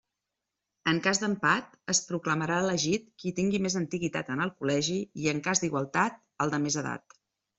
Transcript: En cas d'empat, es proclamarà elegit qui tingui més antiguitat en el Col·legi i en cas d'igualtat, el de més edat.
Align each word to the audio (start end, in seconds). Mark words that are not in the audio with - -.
En 0.91 0.99
cas 1.07 1.19
d'empat, 1.23 1.75
es 1.93 1.99
proclamarà 2.11 2.55
elegit 2.63 3.05
qui 3.23 3.33
tingui 3.41 3.61
més 3.65 3.77
antiguitat 3.81 4.33
en 4.37 4.41
el 4.47 4.55
Col·legi 4.63 4.97
i 5.25 5.31
en 5.35 5.43
cas 5.49 5.61
d'igualtat, 5.65 6.17
el 6.47 6.55
de 6.57 6.61
més 6.65 6.79
edat. 6.85 7.19